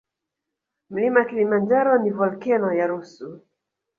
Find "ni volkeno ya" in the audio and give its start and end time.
2.03-2.87